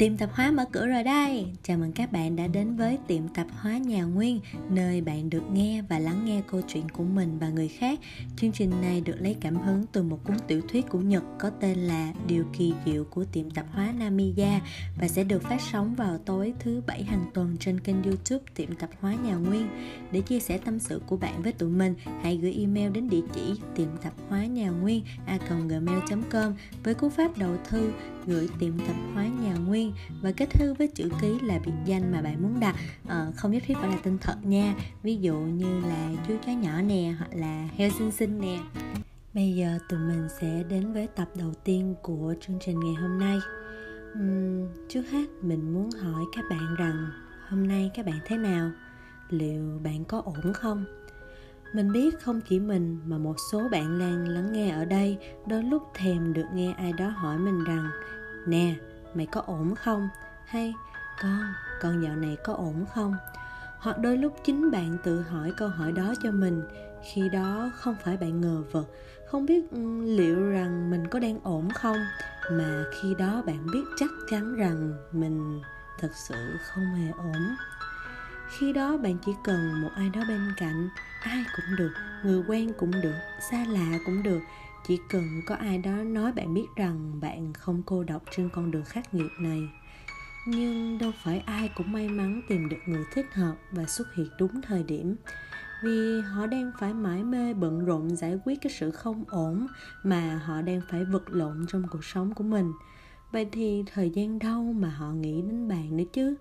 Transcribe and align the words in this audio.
Tiệm 0.00 0.16
tạp 0.16 0.30
hóa 0.32 0.50
mở 0.50 0.64
cửa 0.72 0.86
rồi 0.86 1.02
đây. 1.02 1.46
Chào 1.62 1.78
mừng 1.78 1.92
các 1.92 2.12
bạn 2.12 2.36
đã 2.36 2.46
đến 2.46 2.76
với 2.76 2.98
tiệm 3.06 3.28
tạp 3.28 3.46
hóa 3.60 3.78
Nhà 3.78 4.04
Nguyên, 4.04 4.40
nơi 4.70 5.00
bạn 5.00 5.30
được 5.30 5.42
nghe 5.52 5.82
và 5.88 5.98
lắng 5.98 6.24
nghe 6.24 6.42
câu 6.50 6.60
chuyện 6.68 6.88
của 6.88 7.04
mình 7.04 7.38
và 7.38 7.48
người 7.48 7.68
khác. 7.68 8.00
Chương 8.36 8.52
trình 8.52 8.70
này 8.82 9.00
được 9.00 9.16
lấy 9.18 9.36
cảm 9.40 9.56
hứng 9.56 9.86
từ 9.92 10.02
một 10.02 10.18
cuốn 10.24 10.36
tiểu 10.46 10.60
thuyết 10.68 10.88
của 10.88 10.98
Nhật 10.98 11.22
có 11.38 11.50
tên 11.50 11.78
là 11.78 12.12
Điều 12.26 12.44
kỳ 12.58 12.74
diệu 12.86 13.04
của 13.04 13.24
tiệm 13.24 13.50
tạp 13.50 13.66
hóa 13.72 13.92
Namiya 13.98 14.60
và 15.00 15.08
sẽ 15.08 15.24
được 15.24 15.42
phát 15.42 15.60
sóng 15.72 15.94
vào 15.94 16.18
tối 16.18 16.52
thứ 16.60 16.82
bảy 16.86 17.02
hàng 17.02 17.24
tuần 17.34 17.56
trên 17.60 17.80
kênh 17.80 18.02
YouTube 18.02 18.44
tiệm 18.54 18.74
tạp 18.74 18.90
hóa 19.00 19.14
Nhà 19.14 19.34
Nguyên. 19.34 19.68
Để 20.12 20.20
chia 20.20 20.40
sẻ 20.40 20.58
tâm 20.58 20.78
sự 20.78 21.02
của 21.06 21.16
bạn 21.16 21.42
với 21.42 21.52
tụi 21.52 21.70
mình, 21.70 21.94
hãy 22.22 22.36
gửi 22.36 22.56
email 22.58 22.90
đến 22.90 23.08
địa 23.08 23.22
chỉ 23.34 23.54
tiệm 23.76 23.88
tạp 24.02 24.12
hóa 24.28 24.46
nhà 24.46 24.70
nguyên 24.70 25.02
a 25.26 25.38
gmail.com 25.48 26.54
với 26.84 26.94
cú 26.94 27.08
pháp 27.08 27.38
đầu 27.38 27.56
thư 27.68 27.92
gửi 28.26 28.48
tiệm 28.58 28.78
tạp 28.78 28.96
hóa 29.14 29.26
nhà 29.26 29.54
nguyên 29.54 29.92
và 30.22 30.32
kết 30.32 30.50
thư 30.50 30.74
với 30.74 30.88
chữ 30.88 31.08
ký 31.20 31.38
là 31.42 31.58
biệt 31.66 31.72
danh 31.84 32.12
mà 32.12 32.22
bạn 32.22 32.42
muốn 32.42 32.60
đặt. 32.60 32.76
À, 33.08 33.26
không 33.36 33.52
nhất 33.52 33.62
thiết 33.66 33.74
phải 33.80 33.90
là 33.90 33.96
tên 34.02 34.18
thật 34.18 34.36
nha. 34.42 34.74
Ví 35.02 35.16
dụ 35.16 35.34
như 35.34 35.80
là 35.80 36.10
chú 36.28 36.34
chó 36.46 36.52
nhỏ 36.52 36.82
nè 36.82 37.14
hoặc 37.18 37.30
là 37.34 37.68
heo 37.76 37.90
xinh 37.90 38.10
xinh 38.10 38.40
nè. 38.40 38.58
Bây 39.34 39.52
giờ 39.52 39.78
tụi 39.88 39.98
mình 39.98 40.28
sẽ 40.40 40.62
đến 40.68 40.92
với 40.92 41.06
tập 41.06 41.28
đầu 41.34 41.54
tiên 41.64 41.94
của 42.02 42.34
chương 42.40 42.58
trình 42.66 42.80
ngày 42.80 42.94
hôm 42.94 43.18
nay. 43.18 43.38
Uhm, 44.18 44.68
trước 44.88 45.02
hết 45.10 45.26
mình 45.42 45.72
muốn 45.72 45.90
hỏi 45.90 46.24
các 46.36 46.44
bạn 46.50 46.74
rằng 46.78 47.10
hôm 47.48 47.68
nay 47.68 47.90
các 47.94 48.06
bạn 48.06 48.18
thế 48.24 48.36
nào? 48.36 48.70
Liệu 49.28 49.80
bạn 49.84 50.04
có 50.04 50.22
ổn 50.24 50.52
không? 50.52 50.84
Mình 51.72 51.92
biết 51.92 52.20
không 52.20 52.40
chỉ 52.40 52.60
mình 52.60 53.00
mà 53.06 53.18
một 53.18 53.36
số 53.52 53.68
bạn 53.68 53.98
lan 53.98 54.28
lắng 54.28 54.52
nghe 54.52 54.70
ở 54.70 54.84
đây 54.84 55.18
đôi 55.46 55.62
lúc 55.62 55.82
thèm 55.94 56.32
được 56.32 56.46
nghe 56.54 56.74
ai 56.78 56.92
đó 56.92 57.08
hỏi 57.08 57.38
mình 57.38 57.64
rằng, 57.64 57.90
nè, 58.46 58.74
mày 59.14 59.26
có 59.26 59.40
ổn 59.40 59.74
không? 59.74 60.08
Hay, 60.46 60.74
con 61.22 61.42
con 61.80 62.02
dạo 62.02 62.16
này 62.16 62.36
có 62.44 62.52
ổn 62.52 62.84
không? 62.94 63.14
Hoặc 63.78 63.98
đôi 63.98 64.16
lúc 64.16 64.36
chính 64.44 64.70
bạn 64.70 64.98
tự 65.04 65.20
hỏi 65.20 65.52
câu 65.56 65.68
hỏi 65.68 65.92
đó 65.92 66.14
cho 66.22 66.30
mình, 66.30 66.62
khi 67.12 67.28
đó 67.28 67.70
không 67.74 67.96
phải 68.04 68.16
bạn 68.16 68.40
ngờ 68.40 68.62
vực, 68.72 68.94
không 69.26 69.46
biết 69.46 69.70
ừ, 69.70 70.02
liệu 70.04 70.50
rằng 70.50 70.90
mình 70.90 71.06
có 71.06 71.18
đang 71.18 71.40
ổn 71.42 71.68
không, 71.74 71.96
mà 72.52 72.84
khi 73.00 73.14
đó 73.18 73.42
bạn 73.46 73.66
biết 73.72 73.84
chắc 73.96 74.10
chắn 74.30 74.56
rằng 74.56 74.92
mình 75.12 75.60
thật 75.98 76.10
sự 76.28 76.34
không 76.62 76.84
hề 76.84 77.10
ổn 77.10 77.56
khi 78.58 78.72
đó 78.72 78.96
bạn 78.96 79.16
chỉ 79.26 79.32
cần 79.44 79.82
một 79.82 79.90
ai 79.94 80.10
đó 80.10 80.20
bên 80.28 80.40
cạnh, 80.56 80.88
ai 81.22 81.44
cũng 81.56 81.76
được, 81.78 81.92
người 82.24 82.42
quen 82.48 82.72
cũng 82.78 82.90
được, 82.90 83.18
xa 83.50 83.64
lạ 83.68 83.98
cũng 84.06 84.22
được. 84.22 84.40
Chỉ 84.86 84.98
cần 85.08 85.24
có 85.46 85.54
ai 85.54 85.78
đó 85.78 85.92
nói 85.92 86.32
bạn 86.32 86.54
biết 86.54 86.66
rằng 86.76 87.20
bạn 87.20 87.52
không 87.52 87.82
cô 87.86 88.04
độc 88.04 88.22
trên 88.30 88.50
con 88.52 88.70
đường 88.70 88.84
khắc 88.84 89.14
nghiệt 89.14 89.30
này. 89.40 89.68
Nhưng 90.46 90.98
đâu 90.98 91.12
phải 91.24 91.38
ai 91.46 91.70
cũng 91.76 91.92
may 91.92 92.08
mắn 92.08 92.42
tìm 92.48 92.68
được 92.68 92.76
người 92.86 93.04
thích 93.12 93.26
hợp 93.34 93.54
và 93.72 93.84
xuất 93.84 94.14
hiện 94.14 94.28
đúng 94.38 94.62
thời 94.62 94.82
điểm. 94.82 95.16
Vì 95.82 96.20
họ 96.20 96.46
đang 96.46 96.72
phải 96.80 96.94
mãi 96.94 97.24
mê 97.24 97.54
bận 97.54 97.84
rộn 97.84 98.16
giải 98.16 98.38
quyết 98.44 98.58
cái 98.62 98.72
sự 98.72 98.90
không 98.90 99.24
ổn 99.28 99.66
mà 100.02 100.40
họ 100.44 100.62
đang 100.62 100.80
phải 100.90 101.04
vật 101.04 101.30
lộn 101.30 101.66
trong 101.68 101.82
cuộc 101.90 102.04
sống 102.04 102.34
của 102.34 102.44
mình. 102.44 102.72
Vậy 103.32 103.48
thì 103.52 103.84
thời 103.94 104.10
gian 104.10 104.38
đâu 104.38 104.72
mà 104.72 104.88
họ 104.88 105.12
nghĩ 105.12 105.42
đến 105.42 105.68
bạn 105.68 105.96
nữa 105.96 106.04
chứ? 106.12 106.36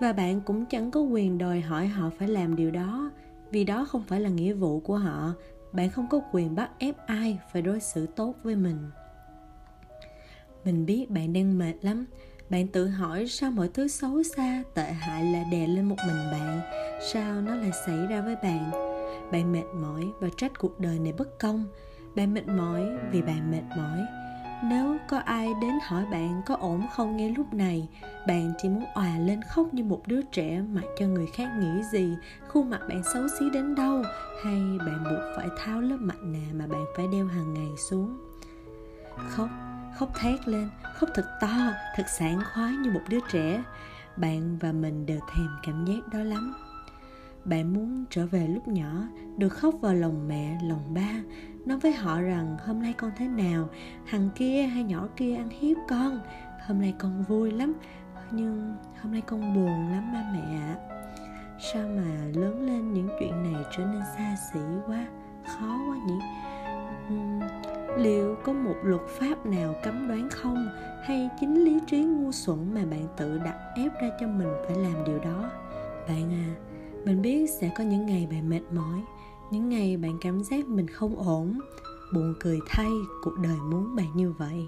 Và 0.00 0.12
bạn 0.12 0.40
cũng 0.40 0.66
chẳng 0.66 0.90
có 0.90 1.00
quyền 1.00 1.38
đòi 1.38 1.60
hỏi 1.60 1.86
họ 1.86 2.10
phải 2.18 2.28
làm 2.28 2.56
điều 2.56 2.70
đó, 2.70 3.10
vì 3.50 3.64
đó 3.64 3.84
không 3.84 4.02
phải 4.08 4.20
là 4.20 4.28
nghĩa 4.28 4.52
vụ 4.52 4.80
của 4.80 4.96
họ. 4.96 5.32
Bạn 5.72 5.90
không 5.90 6.06
có 6.10 6.20
quyền 6.32 6.54
bắt 6.54 6.70
ép 6.78 6.96
ai 7.06 7.38
phải 7.52 7.62
đối 7.62 7.80
xử 7.80 8.06
tốt 8.06 8.34
với 8.42 8.56
mình. 8.56 8.90
Mình 10.64 10.86
biết 10.86 11.10
bạn 11.10 11.32
đang 11.32 11.58
mệt 11.58 11.74
lắm. 11.82 12.06
Bạn 12.50 12.68
tự 12.68 12.88
hỏi 12.88 13.26
sao 13.28 13.50
mọi 13.50 13.68
thứ 13.68 13.88
xấu 13.88 14.22
xa, 14.22 14.62
tệ 14.74 14.92
hại 14.92 15.24
lại 15.24 15.44
đè 15.52 15.66
lên 15.66 15.84
một 15.84 15.96
mình 16.06 16.16
bạn. 16.32 16.60
Sao 17.12 17.40
nó 17.40 17.54
lại 17.54 17.70
xảy 17.86 18.06
ra 18.06 18.20
với 18.20 18.36
bạn? 18.42 18.70
Bạn 19.32 19.52
mệt 19.52 19.64
mỏi 19.80 20.04
và 20.20 20.28
trách 20.36 20.52
cuộc 20.58 20.80
đời 20.80 20.98
này 20.98 21.12
bất 21.12 21.38
công. 21.38 21.64
Bạn 22.16 22.34
mệt 22.34 22.46
mỏi 22.46 22.88
vì 23.12 23.22
bạn 23.22 23.50
mệt 23.50 23.62
mỏi 23.76 24.25
nếu 24.64 24.96
có 25.08 25.18
ai 25.18 25.54
đến 25.60 25.78
hỏi 25.86 26.04
bạn 26.10 26.42
có 26.46 26.56
ổn 26.56 26.86
không 26.92 27.16
ngay 27.16 27.30
lúc 27.30 27.54
này, 27.54 27.88
bạn 28.26 28.52
chỉ 28.58 28.68
muốn 28.68 28.84
òa 28.94 29.18
lên 29.18 29.40
khóc 29.42 29.74
như 29.74 29.84
một 29.84 30.02
đứa 30.06 30.22
trẻ 30.22 30.62
mặc 30.72 30.84
cho 30.98 31.06
người 31.06 31.26
khác 31.26 31.48
nghĩ 31.58 31.82
gì, 31.82 32.16
khuôn 32.48 32.70
mặt 32.70 32.80
bạn 32.88 33.02
xấu 33.14 33.28
xí 33.38 33.50
đến 33.50 33.74
đâu, 33.74 34.02
hay 34.44 34.78
bạn 34.78 35.04
buộc 35.04 35.36
phải 35.36 35.48
tháo 35.58 35.80
lớp 35.80 35.98
mặt 36.00 36.18
nạ 36.22 36.52
mà 36.52 36.66
bạn 36.66 36.84
phải 36.96 37.06
đeo 37.12 37.26
hàng 37.26 37.54
ngày 37.54 37.76
xuống? 37.90 38.18
Khóc 39.28 39.48
khóc 39.98 40.08
thét 40.14 40.48
lên, 40.48 40.68
khóc 40.94 41.10
thật 41.14 41.26
to, 41.40 41.72
thật 41.96 42.04
sảng 42.18 42.40
khoái 42.54 42.72
như 42.72 42.90
một 42.90 43.00
đứa 43.08 43.18
trẻ. 43.32 43.62
Bạn 44.16 44.58
và 44.58 44.72
mình 44.72 45.06
đều 45.06 45.20
thèm 45.34 45.48
cảm 45.62 45.84
giác 45.84 46.08
đó 46.12 46.18
lắm 46.18 46.54
bạn 47.46 47.74
muốn 47.74 48.04
trở 48.10 48.26
về 48.26 48.46
lúc 48.46 48.68
nhỏ 48.68 49.08
được 49.36 49.48
khóc 49.48 49.74
vào 49.80 49.94
lòng 49.94 50.28
mẹ 50.28 50.58
lòng 50.62 50.94
ba 50.94 51.22
nói 51.66 51.78
với 51.78 51.92
họ 51.92 52.20
rằng 52.20 52.56
hôm 52.66 52.82
nay 52.82 52.94
con 52.98 53.10
thế 53.16 53.28
nào? 53.28 53.68
Thằng 54.10 54.28
kia 54.34 54.62
hay 54.62 54.82
nhỏ 54.82 55.08
kia 55.16 55.36
ăn 55.36 55.48
hiếp 55.60 55.76
con? 55.88 56.20
Hôm 56.66 56.80
nay 56.80 56.94
con 56.98 57.22
vui 57.22 57.50
lắm 57.50 57.74
nhưng 58.30 58.76
hôm 59.02 59.12
nay 59.12 59.22
con 59.26 59.54
buồn 59.54 59.90
lắm 59.92 60.12
ba 60.12 60.24
mẹ 60.32 60.56
ạ. 60.56 60.76
Sao 61.72 61.88
mà 61.96 62.26
lớn 62.34 62.66
lên 62.66 62.92
những 62.92 63.08
chuyện 63.20 63.42
này 63.42 63.64
trở 63.76 63.84
nên 63.84 64.02
xa 64.16 64.36
xỉ 64.52 64.60
quá 64.86 65.06
khó 65.46 65.78
quá 65.88 65.96
nhỉ? 66.06 66.18
Uhm, 67.14 67.40
liệu 67.96 68.36
có 68.44 68.52
một 68.52 68.76
luật 68.82 69.02
pháp 69.08 69.46
nào 69.46 69.74
cấm 69.82 70.08
đoán 70.08 70.28
không? 70.30 70.68
Hay 71.02 71.30
chính 71.40 71.64
lý 71.64 71.80
trí 71.86 72.04
ngu 72.04 72.32
xuẩn 72.32 72.74
mà 72.74 72.84
bạn 72.90 73.06
tự 73.16 73.38
đặt 73.38 73.56
ép 73.76 73.92
ra 74.02 74.10
cho 74.20 74.26
mình 74.26 74.52
phải 74.66 74.76
làm 74.76 75.04
điều 75.04 75.18
đó? 75.18 75.50
Bạn 76.08 76.30
à 76.30 76.75
mình 77.06 77.22
biết 77.22 77.50
sẽ 77.50 77.70
có 77.76 77.84
những 77.84 78.06
ngày 78.06 78.28
bạn 78.30 78.48
mệt 78.48 78.60
mỏi, 78.72 79.02
những 79.50 79.68
ngày 79.68 79.96
bạn 79.96 80.18
cảm 80.20 80.42
giác 80.44 80.68
mình 80.68 80.86
không 80.88 81.16
ổn, 81.16 81.60
buồn 82.14 82.34
cười 82.40 82.58
thay, 82.68 82.90
cuộc 83.22 83.38
đời 83.42 83.56
muốn 83.56 83.96
bạn 83.96 84.16
như 84.16 84.32
vậy. 84.32 84.66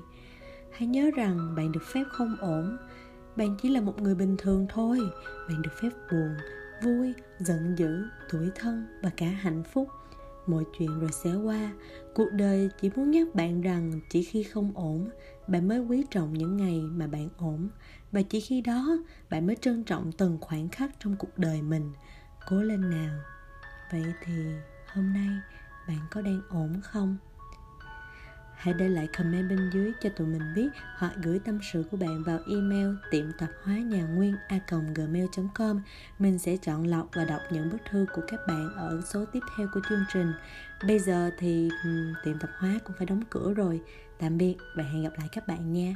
Hãy 0.73 0.87
nhớ 0.87 1.11
rằng 1.17 1.55
bạn 1.57 1.73
được 1.73 1.83
phép 1.93 2.05
không 2.13 2.37
ổn, 2.41 2.77
bạn 3.37 3.57
chỉ 3.63 3.69
là 3.69 3.81
một 3.81 4.03
người 4.03 4.15
bình 4.15 4.37
thường 4.39 4.67
thôi. 4.69 5.01
Bạn 5.49 5.63
được 5.63 5.71
phép 5.83 5.91
buồn, 6.11 6.35
vui, 6.85 7.15
giận 7.39 7.75
dữ 7.79 8.05
tuổi 8.31 8.51
thân 8.55 8.87
và 9.03 9.11
cả 9.17 9.27
hạnh 9.27 9.63
phúc. 9.73 9.89
Mọi 10.47 10.65
chuyện 10.79 11.01
rồi 11.01 11.11
sẽ 11.13 11.35
qua. 11.35 11.73
Cuộc 12.15 12.29
đời 12.33 12.69
chỉ 12.81 12.91
muốn 12.97 13.11
nhắc 13.11 13.35
bạn 13.35 13.61
rằng 13.61 14.01
chỉ 14.11 14.23
khi 14.23 14.43
không 14.43 14.73
ổn, 14.75 15.11
bạn 15.49 15.69
mới 15.69 15.79
quý 15.79 16.05
trọng 16.11 16.33
những 16.33 16.57
ngày 16.57 16.81
mà 16.81 17.07
bạn 17.07 17.29
ổn. 17.37 17.69
Và 18.13 18.23
chỉ 18.23 18.41
khi 18.41 18.61
đó, 18.61 18.99
bạn 19.31 19.47
mới 19.47 19.57
trân 19.57 19.85
trọng 19.85 20.13
từng 20.13 20.39
khoảnh 20.41 20.69
khắc 20.69 20.91
trong 21.01 21.17
cuộc 21.17 21.39
đời 21.39 21.63
mình 21.63 21.93
cố 22.51 22.63
lên 22.63 22.91
nào. 22.91 23.15
Vậy 23.93 24.15
thì 24.25 24.47
hôm 24.87 25.13
nay 25.13 25.29
bạn 25.89 25.99
có 26.11 26.23
đang 26.23 26.41
ổn 26.49 26.81
không? 26.83 27.17
Hãy 28.55 28.75
để 28.75 28.89
lại 28.89 29.09
comment 29.19 29.49
bên 29.49 29.71
dưới 29.73 29.93
cho 30.01 30.11
tụi 30.17 30.27
mình 30.27 30.55
biết 30.55 30.69
hoặc 30.97 31.13
gửi 31.23 31.39
tâm 31.39 31.59
sự 31.73 31.85
của 31.91 31.97
bạn 31.97 32.23
vào 32.23 32.39
email 32.51 32.95
tiệm 33.11 33.33
tạp 33.39 33.51
hóa 33.63 33.75
nhà 33.75 34.03
nguyên 34.03 34.37
a 34.49 34.59
gmail 34.95 35.27
com. 35.55 35.83
Mình 36.19 36.39
sẽ 36.39 36.57
chọn 36.57 36.87
lọc 36.87 37.09
và 37.13 37.25
đọc 37.25 37.41
những 37.51 37.71
bức 37.71 37.79
thư 37.91 38.07
của 38.15 38.23
các 38.29 38.41
bạn 38.47 38.75
ở 38.77 39.01
số 39.07 39.25
tiếp 39.25 39.41
theo 39.57 39.69
của 39.75 39.81
chương 39.89 40.05
trình. 40.13 40.33
Bây 40.87 40.99
giờ 40.99 41.31
thì 41.39 41.71
tiệm 42.25 42.39
tạp 42.39 42.51
hóa 42.59 42.79
cũng 42.85 42.97
phải 42.99 43.07
đóng 43.07 43.23
cửa 43.31 43.53
rồi. 43.55 43.83
Tạm 44.19 44.39
biệt 44.39 44.57
và 44.77 44.83
hẹn 44.83 45.03
gặp 45.03 45.13
lại 45.19 45.29
các 45.33 45.47
bạn 45.47 45.73
nha. 45.73 45.95